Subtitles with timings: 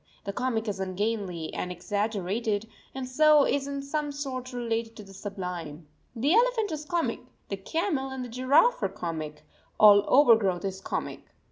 [0.23, 5.13] The comic is ungainly and exaggerated, and so is in some sort related to the
[5.13, 5.85] sublime.
[6.15, 9.45] The elephant is comic, the camel and the giraffe are comic,
[9.79, 11.27] all overgrowth is comic.